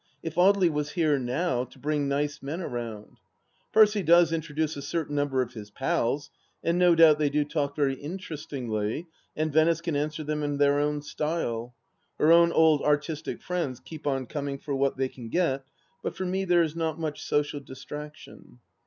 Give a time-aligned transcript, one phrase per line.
[0.23, 3.19] If Audely was here now, to bring nice men around I
[3.71, 6.31] Percy does intro duce a certain number of his pals,
[6.63, 10.79] and no doubt they do talk very interestingly, and Venice can answer them in their
[10.79, 11.75] own style.
[12.17, 15.65] Her own old artistic friends keep on coming for what they can get,
[16.01, 18.57] but for me there is not much social distraction.